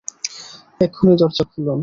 এক্ষুণি 0.81 1.13
দরজা 1.21 1.43
খুলুন। 1.51 1.79